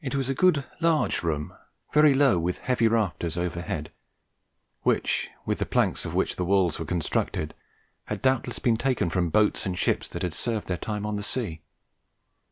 [0.00, 1.56] It was a good large room,
[1.92, 3.90] very low, with heavy rafters overhead,
[4.82, 7.52] which, with the planks of which the walls were constructed,
[8.04, 11.24] had doubtless been taken from boats and ships that had served their time on the
[11.24, 11.60] sea.